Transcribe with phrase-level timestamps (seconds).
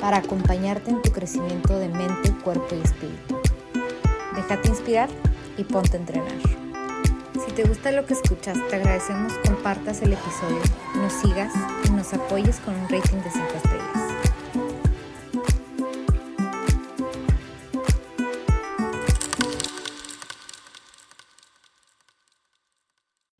[0.00, 3.40] para acompañarte en tu crecimiento de mente, cuerpo y espíritu.
[4.34, 5.08] Déjate inspirar
[5.56, 6.32] y ponte a entrenar.
[7.44, 10.60] Si te gusta lo que escuchas, te agradecemos compartas el episodio,
[10.96, 11.52] nos sigas
[11.84, 14.10] y nos apoyes con un rating de 5 estrellas.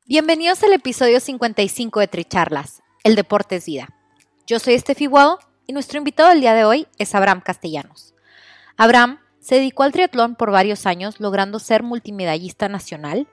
[0.04, 3.88] Bienvenidos al episodio 55 de Tricharlas, El Deporte es Vida.
[4.44, 5.38] Yo soy Estefi Guado
[5.70, 8.12] y nuestro invitado del día de hoy es Abraham Castellanos.
[8.76, 13.28] Abraham se dedicó al triatlón por varios años, logrando ser multimedallista nacional,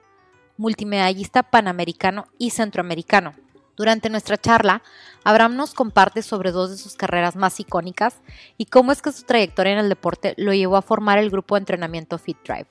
[0.56, 3.34] multimedallista panamericano y centroamericano.
[3.76, 4.82] Durante nuestra charla,
[5.24, 8.20] Abraham nos comparte sobre dos de sus carreras más icónicas
[8.56, 11.56] y cómo es que su trayectoria en el deporte lo llevó a formar el grupo
[11.56, 12.68] de entrenamiento Fit Drive.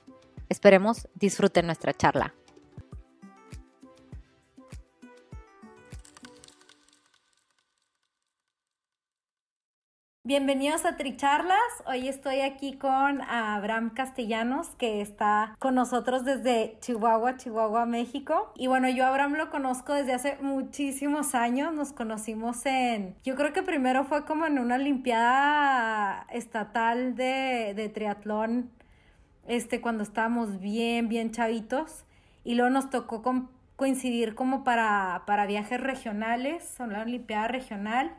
[0.48, 2.34] Esperemos disfruten nuestra charla.
[10.28, 11.58] Bienvenidos a Tricharlas.
[11.86, 18.52] Hoy estoy aquí con Abraham Castellanos, que está con nosotros desde Chihuahua, Chihuahua, México.
[18.58, 21.74] Y bueno, yo Abraham lo conozco desde hace muchísimos años.
[21.74, 27.88] Nos conocimos en, yo creo que primero fue como en una Olimpiada estatal de, de
[27.88, 28.70] triatlón,
[29.48, 32.04] este, cuando estábamos bien, bien chavitos.
[32.44, 33.24] Y luego nos tocó
[33.78, 38.12] coincidir como para, para viajes regionales, la Olimpiada regional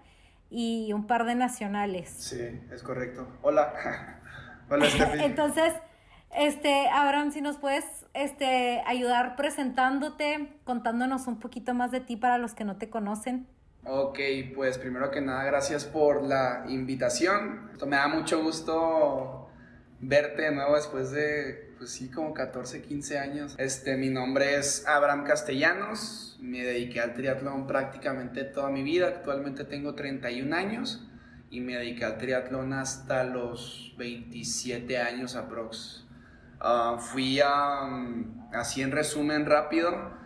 [0.51, 2.11] y un par de nacionales.
[2.11, 3.29] Sí, es correcto.
[3.43, 4.21] Hola.
[4.71, 5.19] Hola, Steffi.
[5.25, 5.73] Entonces,
[6.35, 12.39] este, Abraham, si nos puedes este, ayudar presentándote, contándonos un poquito más de ti para
[12.39, 13.47] los que no te conocen.
[13.85, 14.19] Ok,
[14.55, 17.71] pues primero que nada, gracias por la invitación.
[17.87, 19.48] Me da mucho gusto
[20.01, 23.55] verte de nuevo después de pues sí, como 14, 15 años.
[23.57, 29.65] Este, mi nombre es Abraham Castellanos, me dediqué al triatlón prácticamente toda mi vida, actualmente
[29.65, 31.05] tengo 31 años
[31.51, 36.05] y me dediqué al triatlón hasta los 27 años aprox.
[36.61, 37.89] Uh, fui a,
[38.53, 40.18] así en resumen rápido,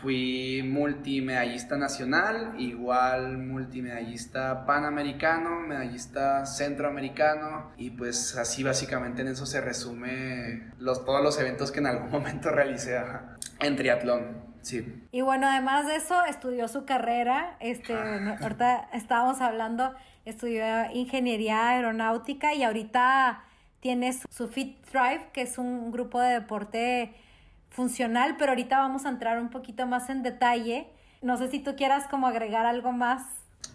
[0.00, 9.62] Fui multimedallista nacional, igual multimedallista panamericano, medallista centroamericano y pues así básicamente en eso se
[9.62, 13.00] resume los, todos los eventos que en algún momento realicé
[13.58, 14.44] en triatlón.
[14.60, 15.02] Sí.
[15.12, 17.56] Y bueno, además de eso, estudió su carrera.
[17.60, 19.94] Este, ahorita estábamos hablando,
[20.26, 23.44] estudió ingeniería aeronáutica y ahorita
[23.80, 27.14] tiene su Fit Drive, que es un grupo de deporte
[27.70, 30.88] funcional, pero ahorita vamos a entrar un poquito más en detalle.
[31.22, 33.22] No sé si tú quieras como agregar algo más.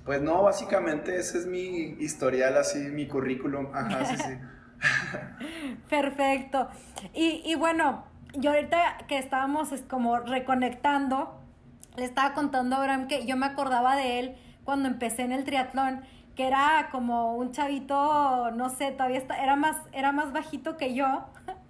[0.06, 3.68] Pues no, básicamente ese es mi historial, así, mi currículum.
[3.74, 4.38] Ajá, sí, sí.
[5.90, 6.70] Perfecto.
[7.14, 11.40] Y, y, bueno, yo ahorita que estábamos como reconectando,
[11.98, 15.44] le estaba contando a Abraham que yo me acordaba de él cuando empecé en el
[15.44, 16.02] triatlón,
[16.36, 20.94] que era como un chavito, no sé, todavía está, era más, era más bajito que
[20.94, 21.26] yo.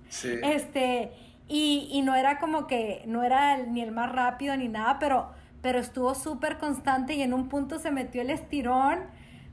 [0.09, 0.39] Sí.
[0.43, 1.11] Este,
[1.53, 5.31] y, no era como que, no era ni el más rápido ni nada, pero,
[5.61, 8.99] pero estuvo súper constante y en un punto se metió el estirón,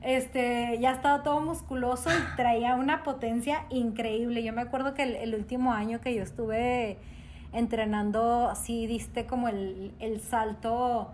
[0.01, 4.43] este, ya estaba todo musculoso y traía una potencia increíble.
[4.43, 6.99] Yo me acuerdo que el, último año que yo estuve
[7.51, 11.11] entrenando, sí diste como el, el salto,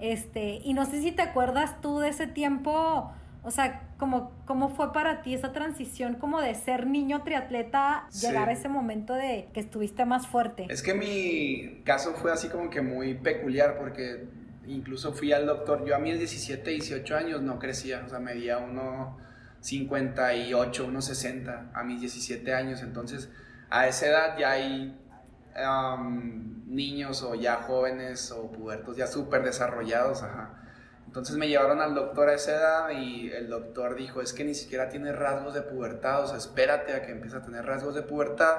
[0.00, 3.10] este, y no sé si te acuerdas tú de ese tiempo,
[3.46, 8.48] o sea, ¿cómo, ¿cómo fue para ti esa transición como de ser niño triatleta, llegar
[8.48, 10.66] a ese momento de que estuviste más fuerte?
[10.68, 14.26] Es que mi caso fue así como que muy peculiar porque
[14.66, 18.58] incluso fui al doctor, yo a mis 17, 18 años no crecía, o sea, medía
[18.58, 19.16] uno
[19.60, 23.30] 58, 1,60 a mis 17 años, entonces
[23.70, 24.98] a esa edad ya hay
[26.66, 30.65] niños o ya jóvenes o pubertos ya súper desarrollados, ajá
[31.06, 34.54] entonces me llevaron al doctor a esa edad y el doctor dijo, es que ni
[34.54, 38.02] siquiera tiene rasgos de pubertad, o sea, espérate a que empiece a tener rasgos de
[38.02, 38.56] pubertad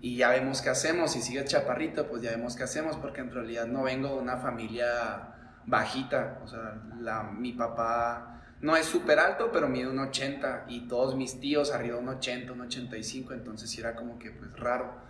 [0.00, 1.12] y ya vemos qué hacemos.
[1.12, 4.36] Si sigue chaparrito, pues ya vemos qué hacemos, porque en realidad no vengo de una
[4.36, 5.34] familia
[5.64, 10.88] bajita, o sea, la, mi papá no es súper alto, pero mide un 80 y
[10.88, 15.06] todos mis tíos arriba un 80, un 85, entonces era como que pues raro.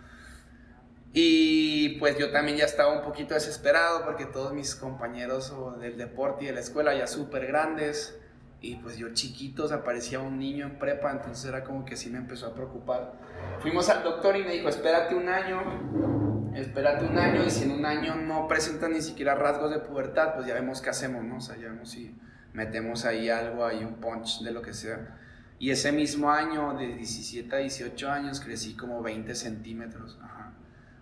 [1.13, 6.43] Y pues yo también ya estaba un poquito desesperado porque todos mis compañeros del deporte
[6.43, 8.19] y de la escuela ya súper grandes
[8.59, 11.95] y pues yo chiquito, o sea, parecía un niño en prepa, entonces era como que
[11.95, 13.13] sí me empezó a preocupar.
[13.59, 17.71] Fuimos al doctor y me dijo, espérate un año, espérate un año, y si en
[17.71, 21.37] un año no presenta ni siquiera rasgos de pubertad, pues ya vemos qué hacemos, ¿no?
[21.37, 22.15] O sea, ya vemos si
[22.53, 25.19] metemos ahí algo, ahí un punch de lo que sea.
[25.59, 30.17] Y ese mismo año, de 17 a 18 años, crecí como 20 centímetros.
[30.23, 30.53] Ajá.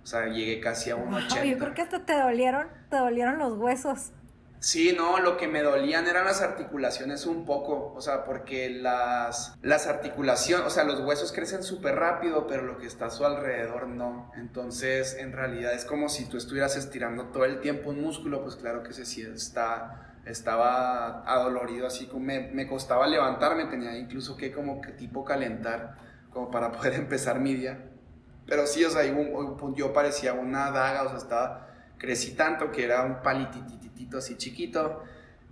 [0.05, 1.45] O sea, llegué casi a un Wow, 80.
[1.45, 4.11] yo creo que hasta te dolieron, te dolieron los huesos.
[4.59, 9.55] Sí, no, lo que me dolían eran las articulaciones un poco, o sea, porque las,
[9.63, 13.25] las articulaciones, o sea, los huesos crecen súper rápido, pero lo que está a su
[13.25, 14.31] alrededor no.
[14.37, 18.55] Entonces, en realidad es como si tú estuvieras estirando todo el tiempo un músculo, pues
[18.55, 24.37] claro que se sí está, estaba adolorido, así como me, me costaba levantarme, tenía incluso
[24.37, 25.97] que como que tipo calentar,
[26.31, 27.91] como para poder empezar mi día.
[28.47, 32.83] Pero sí, o sea, un- yo parecía una daga, o sea, estaba, crecí tanto que
[32.85, 35.03] era un palitititito así chiquito.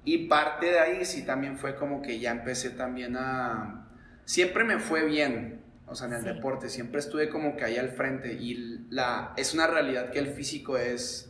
[0.06, 3.88] Y parte de ahí sí también fue como que ya empecé también a...
[4.26, 6.28] Siempre me fue bien, o sea, en el Sí.
[6.28, 10.28] deporte, siempre estuve como que ahí al frente y la, es una realidad que el
[10.28, 11.30] físico es...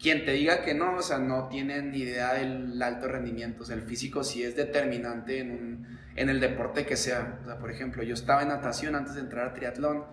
[0.00, 3.66] Quien te diga que no, o sea, no tiene ni idea del alto rendimiento, o
[3.66, 7.38] sea, el físico sí es determinante en, un, en el deporte que sea.
[7.42, 10.04] O sea, por ejemplo, yo estaba en natación antes de entrar a triatlón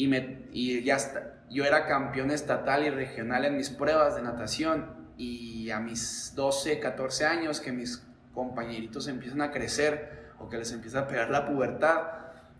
[0.00, 4.22] y, me, y ya está, yo era campeón estatal y regional en mis pruebas de
[4.22, 8.02] natación y a mis 12, 14 años que mis
[8.32, 11.98] compañeritos empiezan a crecer o que les empieza a pegar la pubertad,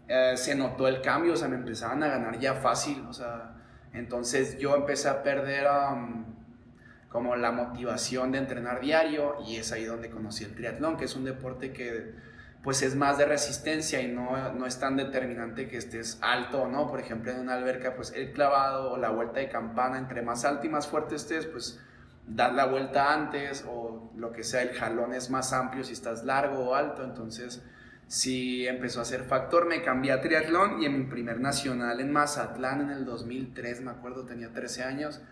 [0.06, 3.54] eh, se notó el cambio, o sea, me empezaban a ganar ya fácil, o sea,
[3.94, 5.66] entonces yo empecé a perder
[7.08, 11.16] como la motivación de entrenar diario y es ahí donde conocí el triatlón, que es
[11.16, 12.12] un deporte que
[12.62, 16.68] pues es más de resistencia y no, no es tan determinante que estés alto o
[16.68, 16.88] no.
[16.88, 20.44] Por ejemplo, en una alberca, pues el clavado o la vuelta de campana, entre más
[20.44, 21.80] alto y más fuerte estés, pues
[22.26, 26.24] das la vuelta antes o lo que sea, el jalón es más amplio si estás
[26.24, 27.02] largo o alto.
[27.02, 27.62] Entonces,
[28.06, 29.66] sí empezó a ser factor.
[29.66, 33.90] Me cambié a triatlón y en mi primer nacional en Mazatlán en el 2003, me
[33.90, 35.22] acuerdo, tenía 13 años.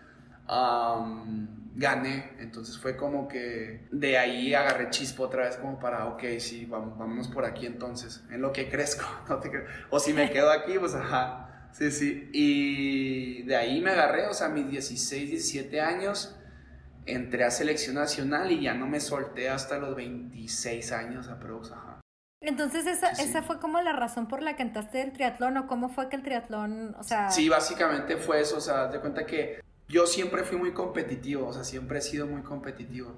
[0.49, 6.23] Um, gané, entonces fue como que de ahí agarré chispo otra vez como para, ok,
[6.39, 10.13] sí, vamos, vámonos por aquí entonces, en lo que crezco, no te cre- o si
[10.13, 14.69] me quedo aquí, pues ajá, sí, sí, y de ahí me agarré, o sea, mis
[14.69, 16.35] 16, 17 años,
[17.05, 22.01] entré a selección nacional y ya no me solté hasta los 26 años aprox, ajá.
[22.41, 23.23] Entonces, esa, Sí.
[23.23, 26.15] esa fue como la razón por la que entraste del triatlón o cómo fue que
[26.15, 27.29] el triatlón, o sea...
[27.31, 31.53] Sí, básicamente fue eso, o sea, de cuenta que yo siempre fui muy competitivo, o
[31.53, 33.15] sea, siempre he sido muy competitivo.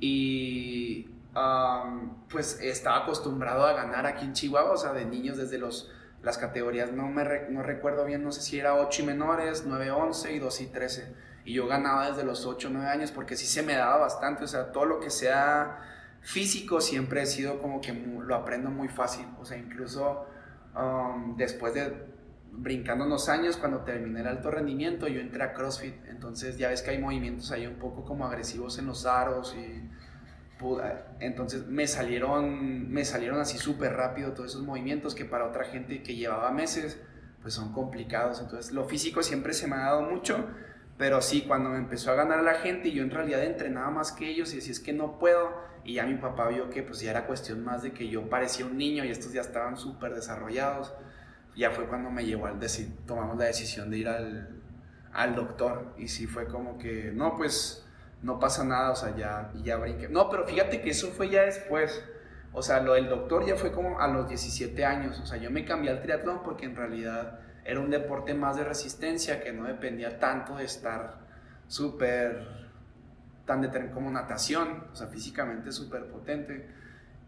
[0.00, 5.58] Y am, pues estaba acostumbrado a ganar aquí en Chihuahua, o sea, de niños desde
[5.58, 5.90] los,
[6.22, 9.64] las categorías, no, me re- no recuerdo bien, no sé si era 8 y menores,
[9.66, 11.14] 9, 11 y 2 y 13.
[11.44, 14.48] Y yo ganaba desde los 8, 9 años porque sí se me daba bastante, o
[14.48, 15.78] sea, todo lo que sea
[16.20, 20.26] físico siempre he sido como que mu- lo aprendo muy fácil, o sea, incluso
[20.76, 22.11] um, después de
[22.52, 26.82] brincando unos años, cuando terminé el alto rendimiento, yo entré a CrossFit, entonces ya ves
[26.82, 29.88] que hay movimientos ahí un poco como agresivos en los aros y
[30.58, 35.64] puda- entonces me salieron, me salieron así súper rápido todos esos movimientos que para otra
[35.64, 37.00] gente que llevaba meses,
[37.40, 40.46] pues son complicados, entonces lo físico siempre se me ha dado mucho,
[40.98, 44.28] pero sí, cuando me empezó a ganar la gente yo en realidad entrenaba más que
[44.28, 45.50] ellos y decía es que no puedo,
[45.84, 48.66] y ya mi papá vio que pues ya era cuestión más de que yo parecía
[48.66, 50.94] un niño y estos ya estaban súper desarrollados,
[51.56, 54.62] ya fue cuando me llevó al decir, tomamos la decisión de ir al,
[55.12, 57.84] al doctor y sí fue como que, no, pues
[58.22, 60.08] no pasa nada, o sea, ya, ya brinqué.
[60.08, 62.04] No, pero fíjate que eso fue ya después.
[62.52, 65.18] O sea, lo del doctor ya fue como a los 17 años.
[65.20, 68.64] O sea, yo me cambié al triatlón porque en realidad era un deporte más de
[68.64, 71.20] resistencia que no dependía tanto de estar
[71.66, 72.46] súper,
[73.46, 76.68] tan determinado como natación, o sea, físicamente súper potente.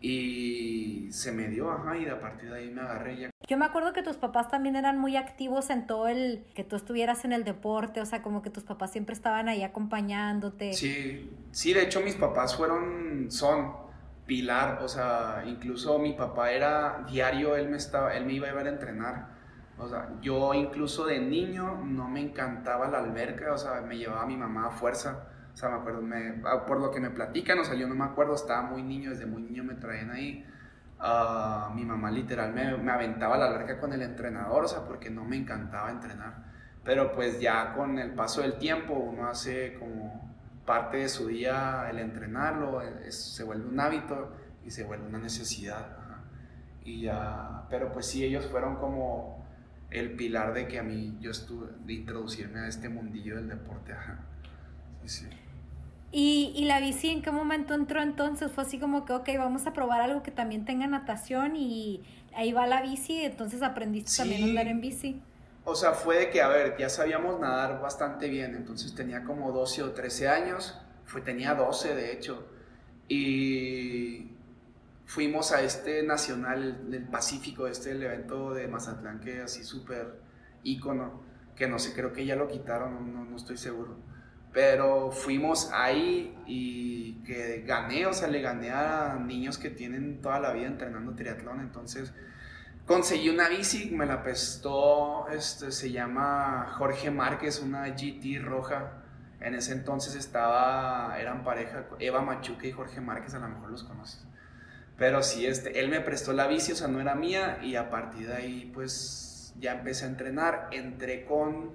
[0.00, 3.34] Y se me dio, ajá, y a partir de ahí me agarré ya.
[3.47, 6.77] Yo me acuerdo que tus papás también eran muy activos en todo el que tú
[6.77, 10.73] estuvieras en el deporte, o sea, como que tus papás siempre estaban ahí acompañándote.
[10.73, 13.73] Sí, sí, de hecho mis papás fueron, son
[14.27, 18.51] pilar, o sea, incluso mi papá era diario, él me, estaba, él me iba a
[18.51, 19.35] llevar a entrenar.
[19.77, 24.25] O sea, yo incluso de niño no me encantaba la alberca, o sea, me llevaba
[24.25, 25.27] mi mamá a fuerza.
[25.53, 27.95] O sea, me acuerdo, me- ah, por lo que me platican, o sea, yo no
[27.95, 30.47] me acuerdo, estaba muy niño, desde muy niño me traían ahí.
[31.06, 35.11] Ah, mi mamá literal me, aventaba a la alberca con el entrenador, o sea, porque
[35.11, 36.44] no me encantaba entrenar.
[36.84, 40.34] Pero pues ya con el paso del tiempo uno hace como
[40.66, 44.32] parte de su día el entrenarlo, es- se vuelve un hábito
[44.64, 45.87] y se vuelve una necesidad.
[46.84, 49.44] Y ya, pero pues sí, ellos fueron como
[49.90, 53.92] el pilar de que a mí yo estuve, de introducirme a este mundillo del deporte.
[53.92, 54.18] Ajá.
[55.02, 55.26] Sí, sí.
[56.16, 58.52] Y, y la bici, ¿en qué momento entró entonces?
[58.52, 62.04] Fue así como que, ok, vamos a probar algo que también tenga natación y
[62.37, 65.21] ahí va la bici, entonces aprendiste también a andar en bici.
[65.64, 69.50] O sea, fue de que, a ver, ya sabíamos nadar bastante bien, entonces tenía como
[69.50, 72.47] 12 o 13 años, fue, tenía 12 de hecho,
[73.09, 74.28] y
[75.06, 80.14] fuimos a este nacional del Pacífico, este el evento de Mazatlán que así súper
[80.62, 81.23] ícono,
[81.56, 84.13] que no sé, creo que ya lo quitaron, no, no estoy seguro.
[84.54, 90.40] Pero fuimos ahí y que gané, o sea, le gané a niños que tienen toda
[90.40, 92.14] la vida entrenando triatlón, entonces
[92.87, 99.00] Conseguí una bici, me la prestó, este, se llama Jorge Márquez, una GT roja.
[99.40, 103.84] En ese entonces estaba, eran pareja, Eva Machuque y Jorge Márquez, a lo mejor los
[103.84, 104.26] conoces.
[104.99, 107.88] Pero sí, este, él me prestó la bici, o sea, no era mía, y a
[107.88, 110.68] partir de ahí, pues, ya empecé a entrenar.
[110.70, 111.73] Entré con,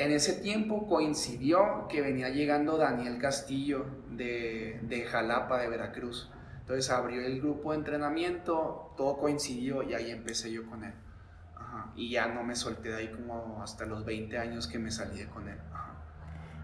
[0.00, 6.30] en ese tiempo coincidió que venía llegando Daniel Castillo de, de Jalapa, de Veracruz.
[6.60, 10.94] Entonces abrió el grupo de entrenamiento, todo coincidió y ahí empecé yo con él.
[11.94, 15.24] Y ya no me solté de ahí como hasta los 20 años que me salí
[15.26, 15.58] con él.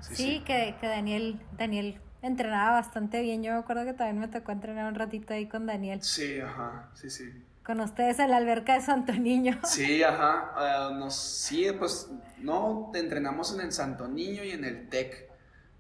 [0.00, 3.42] Sí, Que, que, Daniel, Daniel entrenaba bastante bien.
[3.42, 6.00] Yo me acuerdo que también me tocó entrenar un ratito ahí con Daniel.
[6.02, 7.32] Sí, ajá, sí, sí.
[7.66, 9.58] Con ustedes en la alberca de Santo Niño.
[9.64, 10.52] Sí, ajá.
[10.54, 12.08] Ah, nos, sí, pues
[12.38, 15.28] no, entrenamos en el Santo Niño y en el TEC.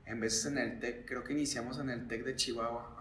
[0.04, 2.96] En veces en el TEC, creo que iniciamos en el TEC de Chihuahua.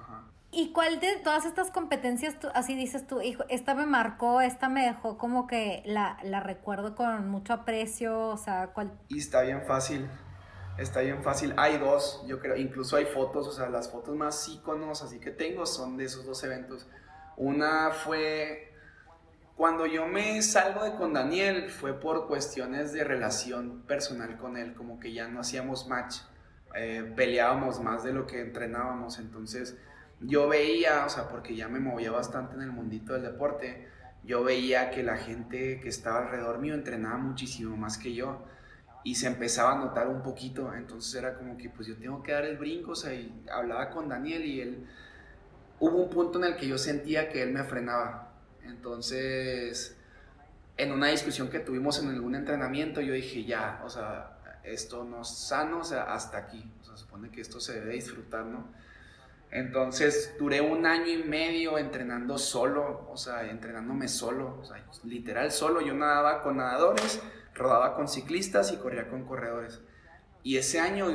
[0.51, 4.69] ¿Y cuál de todas estas competencias, tú, así dices tú, hijo, esta me marcó, esta
[4.69, 8.93] me dejó como que la, la recuerdo con mucho aprecio, o sea, cuál...
[9.09, 10.07] Y está bien fácil,
[10.77, 11.53] está bien fácil.
[11.57, 15.31] Hay dos, yo creo, incluso hay fotos, o sea, las fotos más íconos así que
[15.31, 16.87] tengo son de esos dos eventos.
[17.35, 18.75] Una fue
[19.55, 24.74] cuando yo me salgo de con Daniel, fue por cuestiones de relación personal con él,
[24.74, 26.17] como que ya no hacíamos match,
[26.75, 29.77] eh, peleábamos más de lo que entrenábamos, entonces
[30.19, 33.88] yo veía, o sea, porque ya me movía bastante en el mundito del deporte,
[34.25, 38.43] yo veía que la gente que estaba alrededor mío entrenaba muchísimo más que yo
[39.05, 42.33] y se empezaba a notar un poquito, entonces era como que pues yo tengo que
[42.33, 44.85] dar el brinco, o sea, y hablaba con Daniel y él,
[45.79, 48.34] hubo un punto en el que yo sentía que él me frenaba,
[48.67, 49.98] entonces
[50.77, 55.22] en una discusión que tuvimos en algún entrenamiento yo dije ya, o sea, esto no
[55.22, 58.67] es sano, o sea, hasta aquí, o sea, supone que esto se debe disfrutar, ¿no?
[59.51, 65.51] Entonces duré un año y medio entrenando solo, o sea, entrenándome solo, o sea, literal
[65.51, 65.81] solo.
[65.81, 67.22] Yo nadaba con nadadores,
[67.53, 69.81] rodaba con ciclistas y corría con corredores.
[70.43, 71.07] Y ese año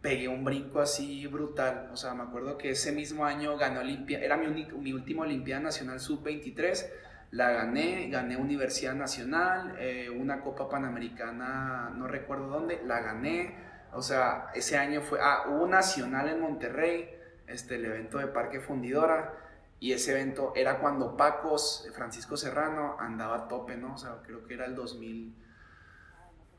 [0.00, 1.90] pegué un brinco así brutal.
[1.92, 5.62] O sea, me acuerdo que ese mismo año gané Olimpia, era mi, mi última Olimpiada
[5.62, 6.86] Nacional Sub-23.
[7.32, 13.54] La gané, gané Universidad Nacional, eh, una Copa Panamericana, no recuerdo dónde, la gané.
[13.92, 17.08] O sea, ese año fue, ah, hubo Nacional en Monterrey
[17.46, 19.34] este, el evento de Parque Fundidora.
[19.78, 23.94] Y ese evento era cuando Pacos, Francisco Serrano, andaba a tope, ¿no?
[23.94, 25.34] O sea, creo que era el 2000.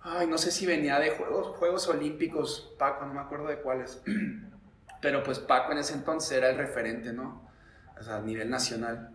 [0.03, 4.01] Ay, no sé si venía de Juegos, Juegos Olímpicos, Paco, no me acuerdo de cuáles.
[5.01, 7.49] Pero pues Paco en ese entonces era el referente, ¿no?
[7.99, 9.11] O sea, a nivel nacional.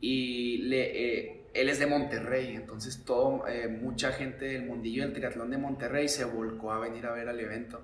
[0.00, 5.12] Y le, eh, él es de Monterrey, entonces todo, eh, mucha gente del mundillo del
[5.12, 7.82] triatlón de Monterrey se volcó a venir a ver al evento.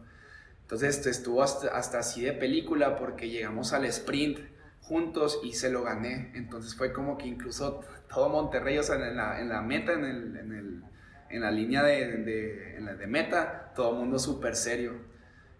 [0.62, 4.38] Entonces estuvo hasta, así de película porque llegamos al sprint
[4.82, 6.32] juntos y se lo gané.
[6.34, 7.80] Entonces fue como que incluso
[8.12, 10.82] todo Monterrey, o sea, en la, en la meta, en, el, en, el,
[11.30, 14.94] en, la línea de, meta, todo el mundo súper serio.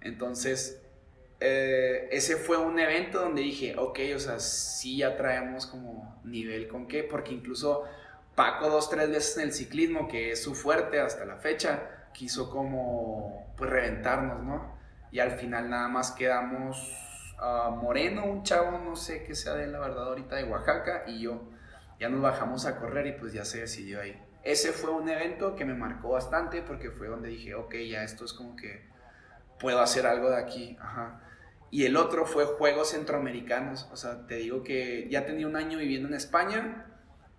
[0.01, 0.83] Entonces,
[1.41, 6.69] eh, ese fue un evento donde dije, ok, o sea, sí ya traemos como nivel
[6.69, 7.85] con qué, porque incluso
[8.35, 12.51] Paco dos, tres veces en el ciclismo, que es su fuerte hasta la fecha, quiso
[12.51, 14.81] como pues reventarnos, ¿no?
[15.13, 16.79] y al final nada más quedamos
[17.41, 21.21] uh, Moreno, un chavo, no sé qué sea de la verdad ahorita de Oaxaca, y
[21.21, 21.43] yo.
[21.99, 24.19] Ya nos bajamos a correr y pues ya se decidió ahí.
[24.43, 28.25] Ese fue un evento que me marcó bastante porque fue donde dije, ok, ya esto
[28.25, 28.89] es como que
[29.59, 30.79] puedo hacer algo de aquí.
[31.71, 33.89] Y el otro fue Juegos Centroamericanos.
[33.93, 36.87] O sea, te digo que ya tenía un año viviendo en España,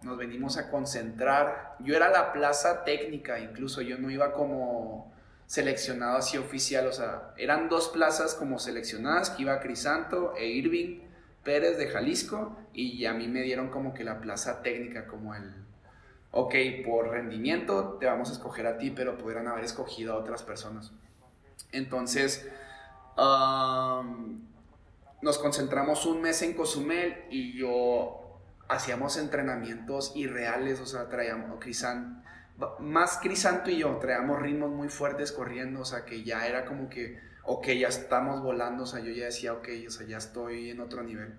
[0.04, 1.76] nos venimos a concentrar.
[1.80, 5.12] Yo era la plaza técnica, incluso yo no iba como
[5.48, 11.02] seleccionado así oficial, o sea, eran dos plazas como seleccionadas, que iba Crisanto e Irving
[11.44, 15.54] Pérez de Jalisco, y a mí me dieron como que la plaza técnica, como el,
[16.32, 20.44] ok, por rendimiento te vamos a escoger a ti, pero pudieran haber escogido a otras
[20.44, 20.92] personas.
[21.72, 22.50] Entonces,
[25.22, 31.60] nos concentramos un mes en Cozumel y yo hacíamos entrenamientos irreales, o sea, traíamos
[32.80, 36.90] más Crisanto y yo traíamos ritmos muy fuertes corriendo, o sea que ya era como
[36.90, 40.70] que ok, ya estamos volando, o sea, yo ya decía, ok, o sea, ya estoy
[40.70, 41.34] en otro nivel.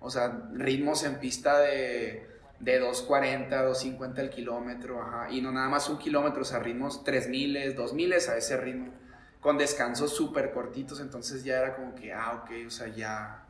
[0.00, 2.28] O sea, ritmos en pista de,
[2.62, 7.74] de 240, 250 el kilómetro, y no nada más un kilómetro, o sea, ritmos 3000,
[7.74, 8.92] 2000 a ese ritmo,
[9.40, 13.46] con descansos súper cortitos, entonces ya era como que, ah, ok, o sea, ya...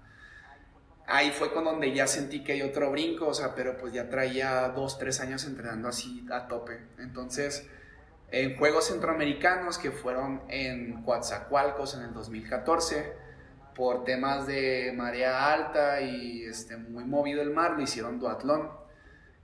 [1.07, 4.09] Ahí fue con donde ya sentí que hay otro brinco, o sea, pero pues ya
[4.09, 6.81] traía dos, tres años entrenando así a tope.
[6.99, 7.69] Entonces,
[8.31, 13.13] en Juegos Centroamericanos que fueron en Coatzacoalcos en el 2014,
[13.75, 18.82] por temas de marea alta y este, muy movido el mar, lo hicieron duatlón.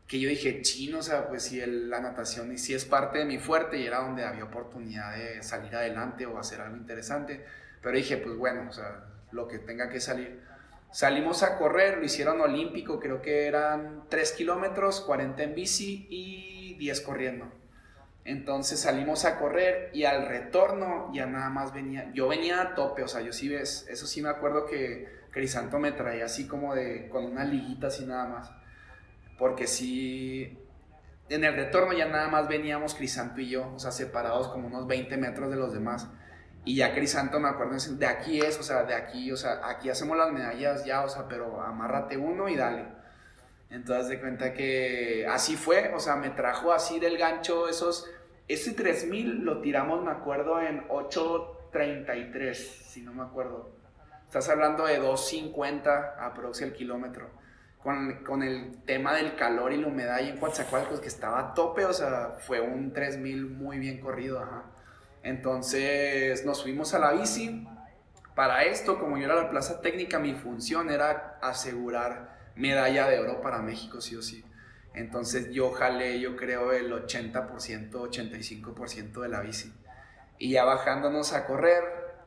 [0.08, 3.24] Que yo dije, chino, o sea, pues si la natación y si es parte de
[3.26, 7.44] mi fuerte y era donde había oportunidad de salir adelante o hacer algo interesante.
[7.82, 10.40] Pero dije, pues bueno, o sea, lo que tenga que salir.
[10.90, 16.74] Salimos a correr, lo hicieron olímpico, creo que eran 3 kilómetros, 40 en bici y
[16.78, 17.52] 10 corriendo.
[18.24, 23.02] Entonces salimos a correr y al retorno ya nada más venía, yo venía a tope,
[23.02, 26.74] o sea, yo sí ves, eso sí me acuerdo que Crisanto me traía así como
[26.74, 28.50] de, con una liguita así nada más,
[29.38, 30.58] porque sí,
[31.28, 34.86] en el retorno ya nada más veníamos Crisanto y yo, o sea, separados como unos
[34.86, 36.08] 20 metros de los demás.
[36.64, 39.88] Y ya Crisanto me acuerdo, de aquí es, o sea, de aquí, o sea, aquí
[39.88, 42.84] hacemos las medallas ya, o sea, pero amárrate uno y dale.
[43.70, 48.06] Entonces de cuenta que así fue, o sea, me trajo así del gancho esos
[48.48, 53.68] ese 3000 lo tiramos, me acuerdo, en 8.33, si no me acuerdo.
[54.24, 57.30] Estás hablando de 2.50 aproximadamente el kilómetro.
[57.82, 61.54] Con, con, el tema del calor y la humedad y en Coatzacoalcos que estaba a
[61.54, 64.64] tope, o sea, fue un 3000 muy bien corrido, ajá.
[65.22, 67.66] Entonces nos subimos a la bici.
[68.34, 73.40] Para esto, como yo era la plaza técnica, mi función era asegurar medalla de oro
[73.40, 74.44] para México, sí o sí.
[74.94, 79.72] Entonces yo jalé, yo creo, el 80%, 85% de la bici.
[80.38, 81.82] Y ya bajándonos a correr,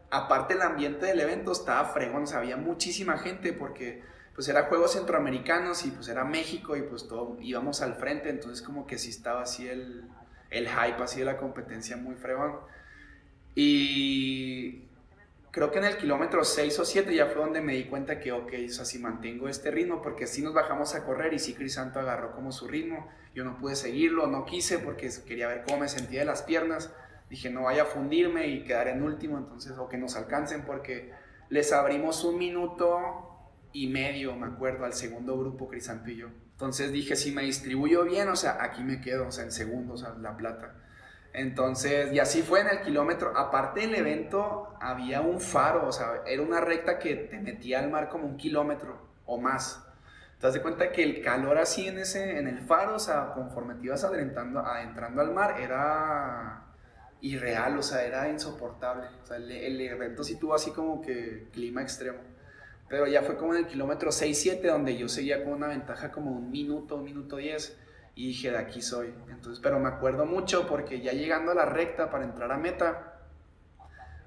[0.10, 4.04] aparte el ambiente del evento estaba fregón, o había muchísima gente porque
[4.42, 8.66] pues era Juegos Centroamericanos y pues era México y pues todo, íbamos al frente, entonces
[8.66, 10.10] como que sí estaba así el,
[10.50, 12.56] el hype, así de la competencia muy fregón.
[13.54, 14.86] Y
[15.52, 18.32] creo que en el kilómetro 6 o 7 ya fue donde me di cuenta que,
[18.32, 21.54] ok, o sea, si mantengo este ritmo, porque si nos bajamos a correr y sí
[21.54, 25.82] Crisanto agarró como su ritmo, yo no pude seguirlo, no quise porque quería ver cómo
[25.82, 26.92] me sentía de las piernas,
[27.30, 31.14] dije no vaya a fundirme y quedar en último, entonces, o que nos alcancen porque
[31.50, 33.31] les abrimos un minuto
[33.74, 36.28] y medio, me acuerdo, al segundo grupo Crisanto y yo.
[36.52, 40.02] Entonces dije, si me distribuyo bien, o sea, aquí me quedo, o sea, en segundos,
[40.02, 40.76] o sea, la plata.
[41.34, 43.36] Entonces, y así fue en el kilómetro.
[43.36, 47.90] Aparte del evento, había un faro, o sea, era una recta que te metía al
[47.90, 49.88] mar como un kilómetro o más.
[50.40, 53.76] Te das cuenta que el calor así en, ese, en el faro, o sea, conforme
[53.76, 56.66] te ibas adentrando, adentrando al mar, era
[57.22, 59.08] irreal, o sea, era insoportable.
[59.24, 62.20] O sea, el, evento sí tuvo así como que clima extremo.
[62.92, 66.32] Pero ya fue como en el kilómetro 6-7, donde yo seguía con una ventaja como
[66.32, 67.78] un minuto, un minuto 10
[68.16, 69.14] y dije, de aquí soy.
[69.30, 73.22] Entonces, pero me acuerdo mucho porque ya llegando a la recta para entrar a meta,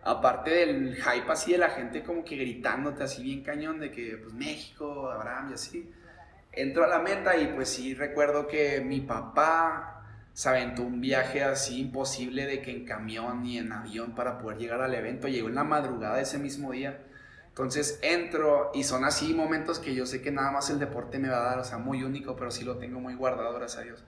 [0.02, 4.16] aparte del hype así de la gente como que gritándote así bien cañón de que
[4.16, 5.92] pues México, Abraham y así,
[6.50, 11.44] entro a la meta y pues sí recuerdo que mi papá se aventó un viaje
[11.44, 15.48] así imposible de que en camión ni en avión para poder llegar al evento, llegó
[15.48, 16.98] en la madrugada ese mismo día
[17.54, 21.28] entonces entro y son así momentos que yo sé que nada más el deporte me
[21.28, 23.84] va a dar, o sea, muy único, pero sí lo tengo muy guardado, gracias a
[23.84, 24.04] Dios.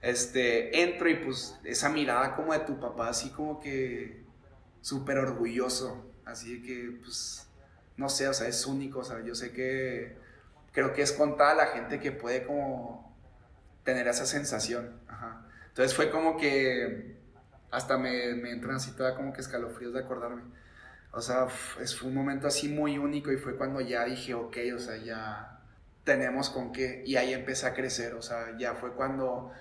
[0.00, 4.24] Este, entro y pues esa mirada como de tu papá, así como que
[4.80, 7.46] súper orgulloso, así que pues,
[7.98, 10.16] no sé, o sea, es único, o sea, yo sé que
[10.72, 13.14] creo que es contada la gente que puede como
[13.84, 15.46] tener esa sensación, Ajá.
[15.68, 17.18] Entonces fue como que
[17.70, 20.40] hasta me, me entran así toda como que escalofríos de acordarme.
[21.12, 24.78] O sea, fue un momento así muy único y fue cuando ya dije, ok, o
[24.78, 25.60] sea, ya
[26.04, 27.02] tenemos con qué.
[27.06, 29.52] Y ahí empecé a crecer, o sea, ya fue cuando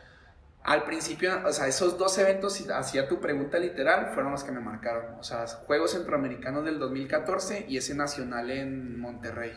[0.67, 4.59] al principio, o sea, esos dos eventos, hacía tu pregunta literal, fueron los que me
[4.59, 5.15] marcaron.
[5.17, 9.53] O sea, Juegos Centroamericanos del 2014 y ese nacional en Monterrey,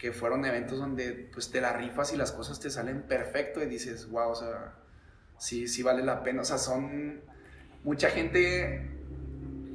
[0.00, 3.66] que fueron eventos donde pues te la rifas y las cosas te salen perfecto y
[3.66, 4.74] dices, wow, o sea,
[5.38, 6.42] sí, sí vale la pena.
[6.42, 7.20] O sea, son
[7.84, 8.97] mucha gente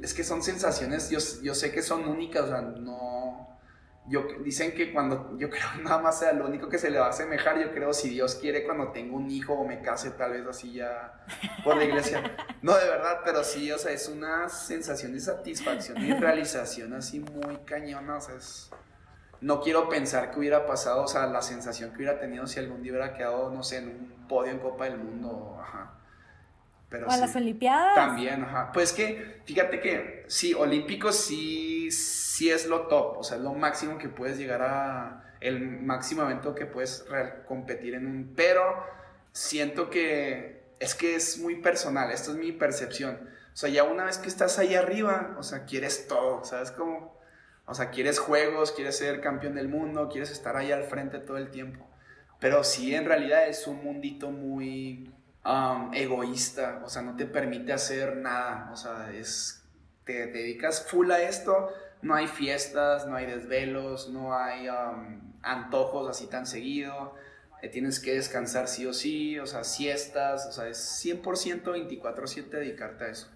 [0.04, 3.58] es que son sensaciones, yo, yo sé que son únicas, o sea, no...
[4.06, 7.06] Yo, dicen que cuando, yo creo nada más sea lo único que se le va
[7.06, 10.32] a asemejar, yo creo si Dios quiere cuando tengo un hijo o me case tal
[10.32, 11.24] vez así ya
[11.64, 12.22] por la iglesia.
[12.60, 17.20] No, de verdad, pero sí, o sea, es una sensación de satisfacción y realización así
[17.20, 18.70] muy cañona, o sea, es,
[19.42, 22.82] no quiero pensar que hubiera pasado, o sea, la sensación que hubiera tenido si algún
[22.82, 26.03] día hubiera quedado, no sé, en un podio en Copa del Mundo, ajá
[26.94, 27.96] Pero o a las Olimpiadas.
[27.96, 28.70] También, ajá.
[28.72, 33.52] Pues que, fíjate que sí, Olímpicos sí, sí es lo top, o sea, es lo
[33.52, 37.04] máximo que puedes llegar a, el máximo evento que puedes
[37.48, 38.62] competir en un, pero
[39.32, 43.28] siento que es que es muy personal, esto es mi percepción.
[43.52, 47.18] O sea, ya una vez que estás ahí arriba, o sea, quieres todo, ¿sabes cómo?
[47.66, 51.38] O sea, quieres juegos, quieres ser campeón del mundo, quieres estar ahí al frente todo
[51.38, 51.88] el tiempo.
[52.38, 55.12] Pero sí, en realidad es un mundito muy
[55.44, 59.62] um, egoísta, o sea, no te permite hacer nada, o sea, es,
[60.04, 64.68] te, dedicas full a esto, no hay fiestas, no hay desvelos, no hay
[65.42, 67.14] antojos así tan seguido,
[67.62, 72.58] eh, tienes que descansar sí o sí, o sea, siestas, o sea, es 100% 24/7
[72.58, 73.28] dedicarte a eso.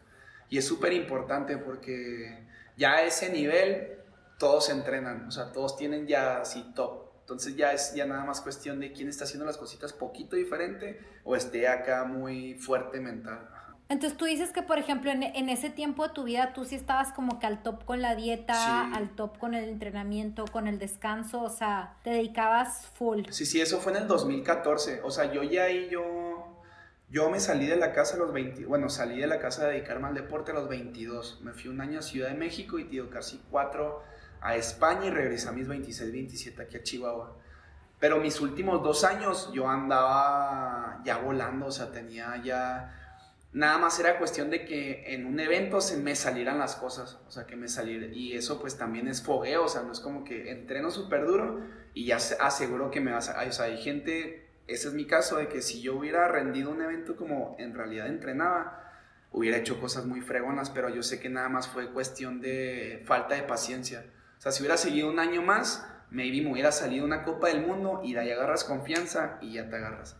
[0.50, 3.98] Y es súper importante porque ya a ese nivel
[4.38, 7.07] todos entrenan, o sea, todos tienen ya así top.
[7.28, 10.98] Entonces ya es ya nada más cuestión de quién está haciendo las cositas poquito diferente
[11.24, 13.46] o esté acá muy fuerte mental.
[13.90, 17.12] Entonces tú dices que, por ejemplo, en, ese tiempo de tu vida tú sí estabas
[17.12, 21.42] como que al top con la dieta, al top con el entrenamiento, con el descanso,
[21.42, 23.24] o sea, te dedicabas full.
[23.28, 25.02] Sí, sí, eso fue en el 2014.
[25.02, 26.64] O sea, yo ya ahí yo
[27.10, 29.68] yo me salí de la casa a los 20, bueno, salí de la casa a
[29.68, 31.42] dedicarme al deporte a los 22.
[31.42, 34.02] Me fui un año a Ciudad de México y tío, casi cuatro
[34.40, 37.36] a España y regresé a mis 26, 27 aquí a Chihuahua.
[37.98, 42.94] Pero mis últimos dos años yo andaba ya volando, o sea, tenía ya...
[43.52, 47.30] Nada más era cuestión de que en un evento se me salieran las cosas, o
[47.30, 48.06] sea, que me saliera.
[48.06, 51.60] Y eso pues también es fogueo, o sea, no es como que entreno súper duro
[51.94, 53.42] y ya aseguro que me vas a...
[53.48, 56.82] O sea, hay gente ese es mi caso, de que si yo hubiera rendido un
[56.82, 58.92] evento como en realidad entrenaba,
[59.32, 63.34] hubiera hecho cosas muy fregonas, pero yo sé que nada más fue cuestión de falta
[63.34, 64.04] de paciencia.
[64.38, 67.66] O sea, si hubiera seguido un año más, maybe me hubiera salido una Copa del
[67.66, 70.16] Mundo y de ahí agarras confianza y ya te agarras.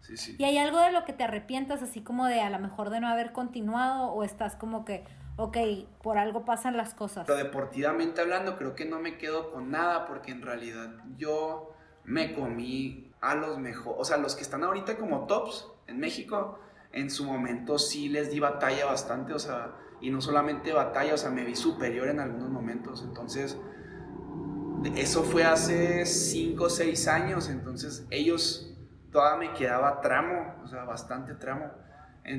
[0.00, 0.36] Sí, sí.
[0.38, 3.00] ¿Y hay algo de lo que te arrepientas, así como de a lo mejor de
[3.00, 5.04] no haber continuado o estás como que,
[5.36, 5.56] ok,
[6.02, 7.24] por algo pasan las cosas?
[7.26, 11.72] Pero deportivamente hablando, creo que no me quedo con nada porque en realidad yo
[12.04, 16.58] me comí a los mejores, o sea, los que están ahorita como tops en México,
[16.92, 21.16] en su momento sí les di batalla bastante, o sea, y no solamente batalla, o
[21.16, 23.56] sea, me vi superior en algunos momentos, entonces,
[24.96, 28.74] eso fue hace 5 o 6 años, entonces ellos,
[29.12, 31.70] todavía me quedaba tramo, o sea, bastante tramo,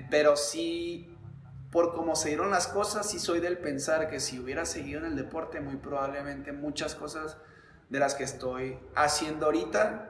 [0.10, 1.16] pero sí,
[1.72, 5.06] por cómo se dieron las cosas, sí soy del pensar que si hubiera seguido en
[5.06, 7.38] el deporte, muy probablemente muchas cosas
[7.90, 10.08] de las que estoy haciendo ahorita,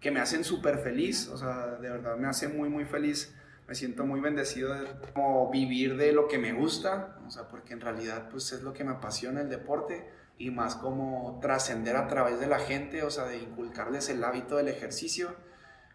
[0.00, 3.34] que me hacen súper feliz, o sea, de verdad me hace muy, muy feliz.
[3.66, 7.72] Me siento muy bendecido de como vivir de lo que me gusta, o sea, porque
[7.72, 12.08] en realidad pues es lo que me apasiona el deporte y más como trascender a
[12.08, 15.34] través de la gente, o sea, de inculcarles el hábito del ejercicio.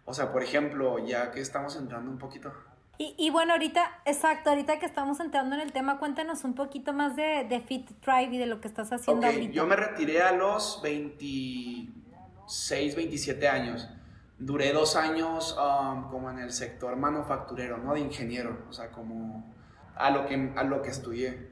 [0.05, 2.51] O sea, por ejemplo, ya que estamos entrando un poquito.
[2.97, 6.93] Y, y bueno, ahorita, exacto, ahorita que estamos entrando en el tema, cuéntanos un poquito
[6.93, 9.53] más de, de Fit Drive y de lo que estás haciendo okay, ahorita.
[9.53, 13.87] Yo me retiré a los 26, 27 años
[14.39, 17.93] duré dos años um, como en el sector manufacturero, ¿no?
[17.93, 19.53] De ingeniero, o sea, como
[19.95, 21.49] a lo que, a lo que estudié.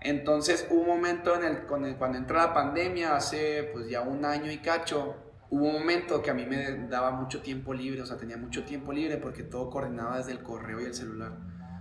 [0.00, 4.50] Entonces hubo un momento en el, cuando entró la pandemia, hace pues ya un año
[4.50, 5.16] y cacho,
[5.50, 8.64] hubo un momento que a mí me daba mucho tiempo libre, o sea, tenía mucho
[8.64, 11.32] tiempo libre porque todo coordinaba desde el correo y el celular.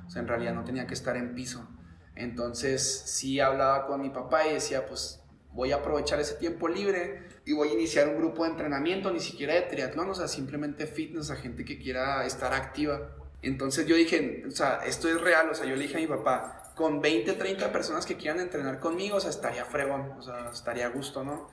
[0.06, 1.68] O sea, en realidad no tenía que estar en piso.
[2.16, 5.25] Entonces sí hablaba con mi papá y decía, pues
[5.56, 9.22] voy a aprovechar ese tiempo libre y voy a iniciar un grupo de entrenamiento, ni
[9.22, 13.16] siquiera de triatlón, o sea, simplemente fitness a gente que quiera estar activa.
[13.42, 16.08] Entonces yo dije, o sea, esto es real, o sea, yo le dije a mi
[16.08, 20.50] papá, con 20, 30 personas que quieran entrenar conmigo, o sea, estaría fregón, o sea,
[20.52, 21.50] estaría a gusto, ¿no?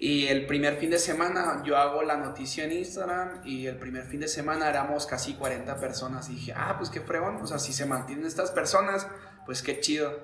[0.00, 4.04] Y el primer fin de semana yo hago la noticia en Instagram y el primer
[4.04, 7.58] fin de semana éramos casi 40 personas y dije, ah, pues qué fregón, o sea,
[7.58, 9.08] si se mantienen estas personas,
[9.44, 10.22] pues qué chido.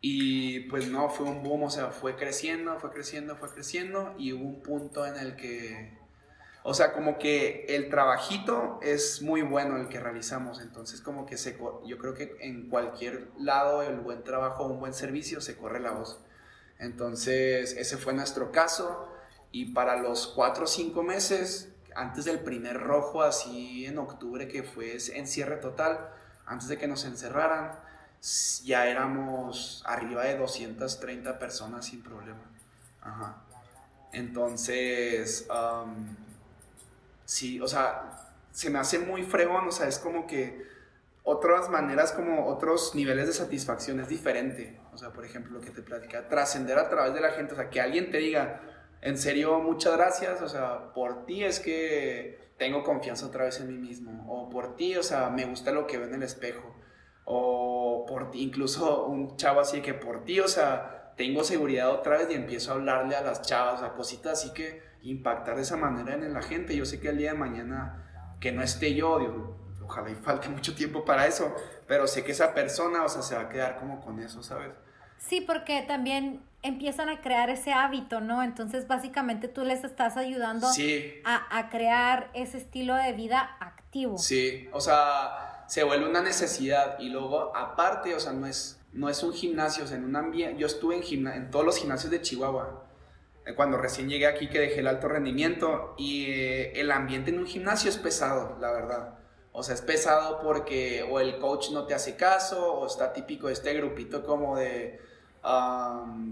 [0.00, 4.32] Y pues no, fue un boom, o sea, fue creciendo, fue creciendo, fue creciendo y
[4.32, 5.98] hubo un punto en el que,
[6.62, 11.36] o sea, como que el trabajito es muy bueno el que realizamos, entonces como que
[11.36, 15.80] se, yo creo que en cualquier lado el buen trabajo, un buen servicio, se corre
[15.80, 16.20] la voz.
[16.78, 19.08] Entonces ese fue nuestro caso
[19.50, 24.62] y para los cuatro o cinco meses, antes del primer rojo, así en octubre que
[24.62, 26.10] fue encierre total,
[26.46, 27.72] antes de que nos encerraran,
[28.64, 32.42] ya éramos arriba de 230 personas sin problema.
[33.00, 33.36] Ajá.
[34.12, 35.46] Entonces,
[37.24, 40.66] sí, o sea, se me hace muy fregón, o sea, es como que
[41.22, 44.80] otras maneras, como otros niveles de satisfacción es diferente.
[44.94, 47.56] O sea, por ejemplo, lo que te platica, trascender a través de la gente, o
[47.56, 48.62] sea, que alguien te diga,
[49.02, 53.68] en serio, muchas gracias, o sea, por ti es que tengo confianza otra vez en
[53.68, 56.74] mí mismo, o por ti, o sea, me gusta lo que veo en el espejo,
[57.30, 62.16] o por ti, incluso un chavo así que por ti, o sea, tengo seguridad otra
[62.16, 65.76] vez y empiezo a hablarle a las chavas, a cositas así que impactar de esa
[65.76, 66.74] manera en la gente.
[66.74, 70.74] Yo sé que el día de mañana que no esté yo, ojalá y falte mucho
[70.74, 71.54] tiempo para eso,
[71.86, 74.70] pero sé que esa persona, o sea, se va a quedar como con eso, ¿sabes?
[75.18, 78.42] Sí, porque también empiezan a crear ese hábito, ¿no?
[78.42, 80.66] Entonces, básicamente tú les estás ayudando
[81.24, 84.16] a, a, crear ese estilo de vida activo.
[84.16, 89.08] Sí, o sea, se vuelve una necesidad y luego, aparte, o sea, no es, no
[89.10, 92.10] es un gimnasio, o sea, en un ambiente, yo estuve en, en todos los gimnasios
[92.10, 92.86] de Chihuahua,
[93.44, 97.38] eh, cuando recién llegué aquí que dejé el alto rendimiento y eh, el ambiente en
[97.38, 99.18] un gimnasio es pesado, la verdad.
[99.52, 103.50] O sea, es pesado porque o el coach no te hace caso o está típico
[103.50, 105.00] este grupito como de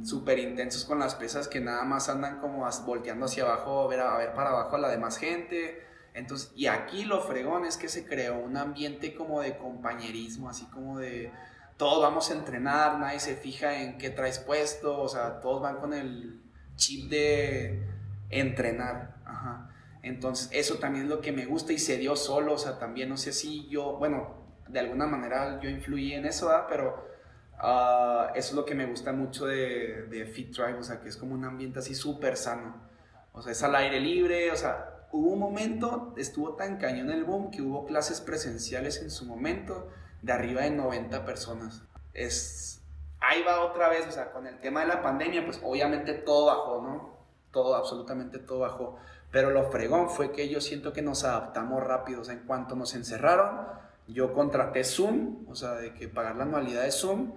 [0.04, 4.18] súper intensos con las pesas que nada más andan como volteando hacia abajo, ver, a
[4.18, 5.86] ver para abajo a la demás gente.
[6.16, 10.64] Entonces, y aquí lo fregón es que se creó un ambiente como de compañerismo, así
[10.66, 11.30] como de
[11.76, 15.76] todos vamos a entrenar, nadie se fija en qué traes puesto, o sea, todos van
[15.76, 16.40] con el
[16.76, 17.86] chip de
[18.30, 19.14] entrenar.
[20.02, 23.08] Entonces, eso también es lo que me gusta y se dio solo, o sea, también
[23.08, 27.06] no sé si yo, bueno, de alguna manera yo influí en eso, pero
[27.58, 31.16] Ah, eso es lo que me gusta mucho de, Fit Tribe, o sea, que es
[31.16, 32.76] como un ambiente así súper sano.
[33.32, 37.24] O sea, es al aire libre, o sea, hubo un momento, estuvo tan cañón el
[37.24, 39.88] boom que hubo clases presenciales en su momento
[40.22, 41.82] de arriba de 90 personas.
[42.12, 42.82] Es,
[43.20, 46.46] ahí va otra vez, o sea, con el tema de la pandemia, pues obviamente todo
[46.46, 47.16] bajó, ¿no?
[47.50, 48.98] Todo, absolutamente todo bajó.
[49.30, 52.76] Pero lo fregón fue que yo siento que nos adaptamos rápido, o sea, en cuanto
[52.76, 53.66] nos encerraron,
[54.08, 57.32] yo contraté Zoom, o sea, de que pagar la anualidad de Zoom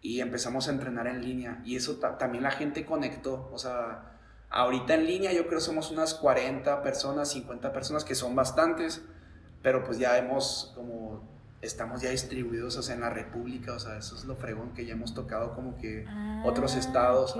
[0.00, 1.62] y empezamos a entrenar en línea.
[1.64, 4.11] Y eso también la gente conectó, o sea,
[4.52, 9.02] ahorita en línea yo creo somos unas 40 personas, 50 personas, que son bastantes,
[9.62, 11.22] pero pues ya hemos como,
[11.62, 14.84] estamos ya distribuidos, o sea, en la República, o sea, eso es lo fregón que
[14.84, 17.34] ya hemos tocado como que ah, otros estados.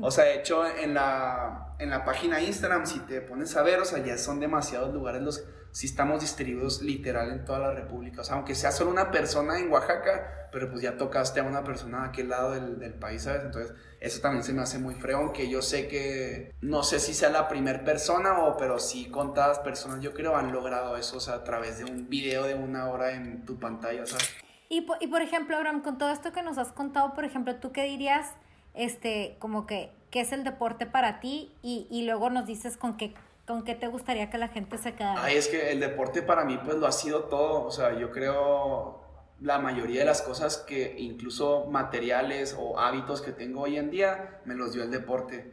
[0.00, 3.80] O sea, de hecho, en la, en la página Instagram, si te pones a ver,
[3.80, 8.20] o sea, ya son demasiados lugares los si estamos distribuidos literal en toda la República.
[8.20, 11.64] O sea, aunque sea solo una persona en Oaxaca, pero pues ya tocaste a una
[11.64, 13.42] persona de aquel lado del, del país, ¿sabes?
[13.42, 17.12] Entonces, eso también se me hace muy feo, aunque yo sé que, no sé si
[17.12, 21.20] sea la primera persona, o, pero sí contadas personas, yo creo, han logrado eso, o
[21.20, 24.32] sea, a través de un video de una hora en tu pantalla, ¿sabes?
[24.68, 27.72] Y, y por ejemplo, Abraham, con todo esto que nos has contado, por ejemplo, ¿tú
[27.72, 28.28] qué dirías,
[28.74, 31.52] este, como que, qué es el deporte para ti?
[31.62, 33.14] Y, y luego nos dices con qué
[33.46, 35.22] ¿Con qué te gustaría que la gente se quedara?
[35.22, 38.10] Ay, es que el deporte para mí pues lo ha sido todo, o sea, yo
[38.10, 39.04] creo
[39.40, 44.40] la mayoría de las cosas que incluso materiales o hábitos que tengo hoy en día
[44.46, 45.52] me los dio el deporte.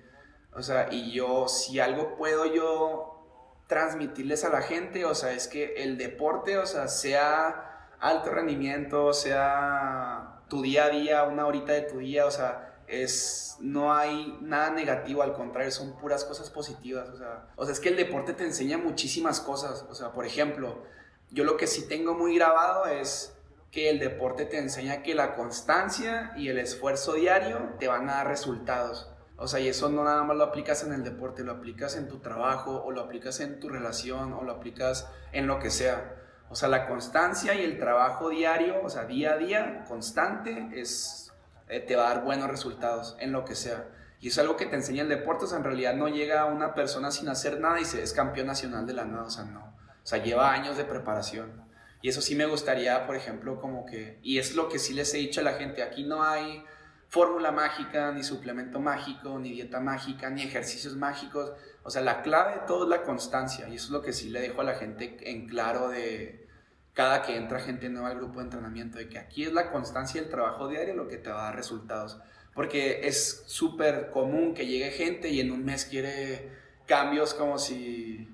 [0.53, 5.49] O sea, y yo si algo puedo yo transmitirles a la gente, o sea, es
[5.49, 11.73] que el deporte, o sea, sea alto rendimiento, sea tu día a día, una horita
[11.73, 16.49] de tu día, o sea, es, no hay nada negativo, al contrario, son puras cosas
[16.49, 17.09] positivas.
[17.09, 19.85] O sea, o sea, es que el deporte te enseña muchísimas cosas.
[19.89, 20.83] O sea, por ejemplo,
[21.29, 23.33] yo lo que sí tengo muy grabado es
[23.71, 28.15] que el deporte te enseña que la constancia y el esfuerzo diario te van a
[28.15, 29.09] dar resultados.
[29.37, 32.09] O sea, y eso no nada más lo aplicas en el deporte, lo aplicas en
[32.09, 36.17] tu trabajo, o lo aplicas en tu relación, o lo aplicas en lo que sea.
[36.49, 41.30] O sea, la constancia y el trabajo diario, o sea, día a día, constante, es
[41.71, 43.87] eh, te va a dar buenos resultados en lo que sea.
[44.19, 46.75] Y es algo que te enseña el deporte, o sea, en realidad no llega una
[46.75, 49.73] persona sin hacer nada y se es campeón nacional de la nada, o sea, no.
[50.03, 51.63] O sea, lleva años de preparación.
[52.01, 55.13] Y eso sí me gustaría, por ejemplo, como que, y es lo que sí les
[55.13, 56.63] he dicho a la gente, aquí no hay
[57.07, 61.53] fórmula mágica, ni suplemento mágico, ni dieta mágica, ni ejercicios mágicos.
[61.83, 63.69] O sea, la clave de todo es la constancia.
[63.69, 66.40] Y eso es lo que sí le dejo a la gente en claro de,
[66.93, 70.19] cada que entra gente nueva al grupo de entrenamiento, de que aquí es la constancia
[70.19, 72.19] y el trabajo diario lo que te va a dar resultados.
[72.53, 76.51] Porque es súper común que llegue gente y en un mes quiere
[76.85, 78.29] cambios como si,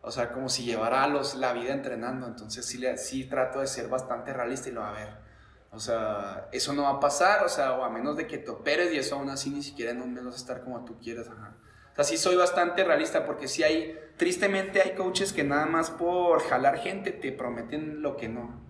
[0.00, 2.26] o sea, como si llevara los, la vida entrenando.
[2.26, 5.30] Entonces sí, sí trato de ser bastante realista y lo va a ver.
[5.72, 8.50] O sea, eso no va a pasar, o sea, o a menos de que te
[8.50, 10.98] operes y eso aún así ni siquiera en un mes vas a estar como tú
[10.98, 11.28] quieras.
[11.28, 11.54] Ajá.
[12.02, 16.78] Sea, soy bastante realista porque sí hay, tristemente hay coaches que nada más por jalar
[16.78, 18.60] gente te prometen lo que no.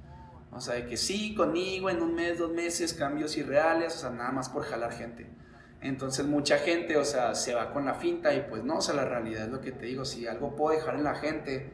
[0.52, 4.10] O sea, de que sí, conmigo en un mes, dos meses, cambios irreales, o sea,
[4.10, 5.26] nada más por jalar gente.
[5.80, 8.94] Entonces mucha gente, o sea, se va con la finta y pues no, o sea,
[8.94, 11.72] la realidad es lo que te digo, si algo puedo dejar en la gente,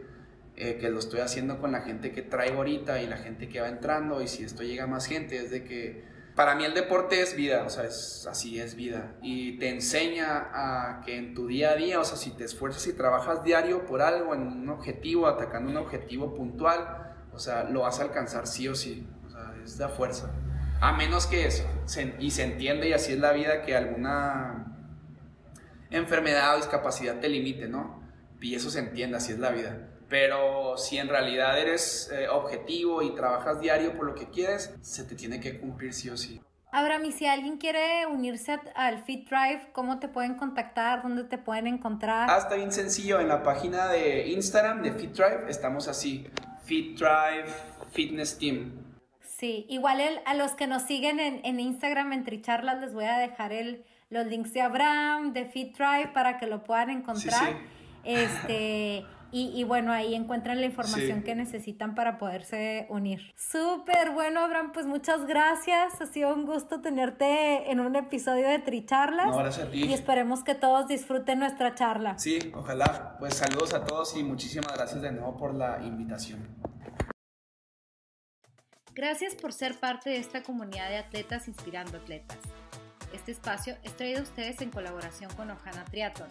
[0.56, 3.60] eh, que lo estoy haciendo con la gente que traigo ahorita y la gente que
[3.60, 6.04] va entrando y si esto llega a más gente, es de que
[6.36, 9.14] para mí el deporte es vida, o sea, es así, es vida.
[9.22, 12.86] Y te enseña a que en tu día a día, o sea, si te esfuerzas
[12.86, 17.80] y trabajas diario por algo, en un objetivo, atacando un objetivo puntual, o sea, lo
[17.80, 19.08] vas a alcanzar sí o sí.
[19.26, 20.30] O sea, es de fuerza.
[20.78, 21.64] A menos que eso,
[22.20, 24.76] y se entiende, y así es la vida, que alguna
[25.88, 28.02] enfermedad o discapacidad te limite, ¿no?
[28.42, 29.88] Y eso se entiende, así es la vida.
[30.08, 35.04] Pero si en realidad eres eh, objetivo y trabajas diario por lo que quieres, se
[35.04, 36.40] te tiene que cumplir sí o sí.
[36.72, 41.02] Abraham, y si alguien quiere unirse al Fit Drive, ¿cómo te pueden contactar?
[41.02, 42.28] ¿Dónde te pueden encontrar?
[42.30, 43.18] Ah, está bien sencillo.
[43.18, 46.26] En la página de Instagram de Fit Drive estamos así.
[46.64, 47.46] Fit Drive
[47.92, 48.72] Fitness Team.
[49.20, 53.18] Sí, igual a los que nos siguen en, en Instagram, en Tricharlas, les voy a
[53.18, 57.52] dejar el, los links de Abraham, de Fit Drive, para que lo puedan encontrar.
[57.52, 57.56] Sí,
[58.04, 59.04] Este,
[59.38, 63.34] y, bueno, ahí encuentran la información que necesitan para poderse unir.
[63.36, 66.00] Súper bueno, Abraham, pues muchas gracias.
[66.00, 69.26] Ha sido un gusto tenerte en un episodio de Tricharlas.
[69.26, 69.84] No, gracias a ti.
[69.84, 72.18] Y esperemos que todos disfruten nuestra charla.
[72.18, 73.18] Sí, ojalá.
[73.18, 76.48] Pues saludos a todos y muchísimas gracias de nuevo por la invitación.
[78.94, 82.38] Gracias por ser parte de esta comunidad de atletas inspirando atletas.
[83.12, 86.30] Este espacio es traído a ustedes en colaboración con Ojana Triathlon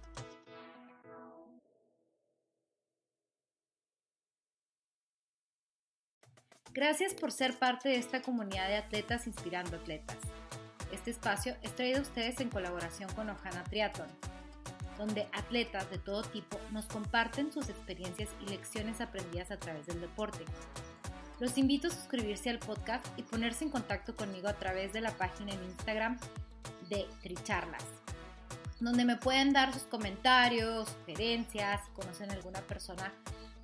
[6.73, 10.15] Gracias por ser parte de esta comunidad de atletas inspirando atletas.
[10.93, 14.07] Este espacio es traído a ustedes en colaboración con Ojana Triathlon,
[14.97, 19.99] donde atletas de todo tipo nos comparten sus experiencias y lecciones aprendidas a través del
[19.99, 20.45] deporte.
[21.41, 25.11] Los invito a suscribirse al podcast y ponerse en contacto conmigo a través de la
[25.11, 26.17] página en Instagram
[26.87, 27.83] de Tricharlas,
[28.79, 33.11] donde me pueden dar sus comentarios, sugerencias, si conocen alguna persona